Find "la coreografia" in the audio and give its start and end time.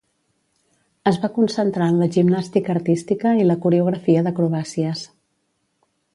3.51-4.27